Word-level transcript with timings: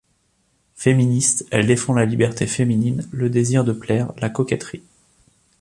Féministe, 0.73 1.45
elle 1.51 1.67
défend 1.67 1.93
la 1.93 2.05
liberté 2.05 2.47
féminine, 2.47 3.07
le 3.11 3.29
désir 3.29 3.63
de 3.63 3.71
plaire, 3.71 4.11
la 4.17 4.31
coquetterie. 4.31 4.81